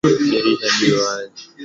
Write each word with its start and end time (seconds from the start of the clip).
Dirisha 0.23 0.67
liko 0.79 0.99
wazi 1.05 1.43